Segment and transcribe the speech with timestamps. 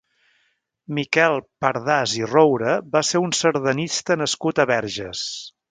[0.99, 5.27] Miquel Pardàs i Roure va ser un sardanista nascut a Verges.